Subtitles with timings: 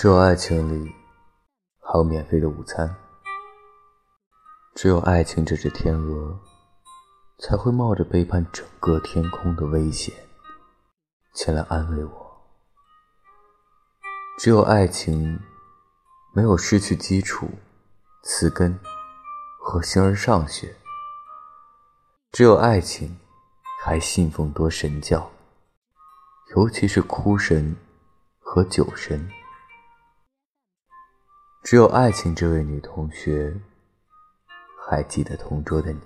[0.00, 0.94] 只有爱情里
[1.78, 2.96] 还有免费的午餐，
[4.74, 6.40] 只有爱情这只天鹅
[7.38, 10.14] 才会冒着背叛整个天空的危险
[11.34, 12.40] 前来安慰我。
[14.38, 15.38] 只有爱情
[16.32, 17.50] 没有失去基础、
[18.22, 18.80] 词根
[19.60, 20.74] 和形而上学，
[22.32, 23.20] 只有爱情
[23.82, 25.30] 还信奉多神教，
[26.56, 27.76] 尤其是哭神
[28.38, 29.30] 和酒神。
[31.62, 33.54] 只有爱情，这位女同学，
[34.78, 36.00] 还记得同桌的你。